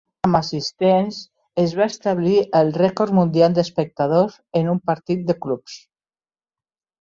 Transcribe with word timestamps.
Amb 0.27 0.37
assistents, 0.37 1.17
es 1.63 1.75
va 1.79 1.87
establir 1.93 2.33
el 2.61 2.71
rècord 2.83 3.13
mundial 3.19 3.59
d'espectadors 3.59 4.39
en 4.61 4.73
un 4.75 4.81
partit 4.93 5.23
de 5.29 5.37
clubs. 5.45 5.77